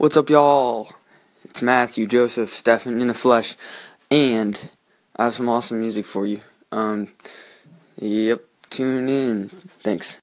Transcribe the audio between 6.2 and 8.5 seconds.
you. Um, yep,